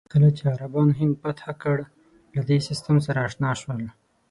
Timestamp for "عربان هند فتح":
0.53-1.45